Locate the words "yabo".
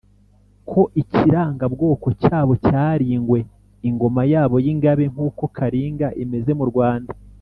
4.33-4.55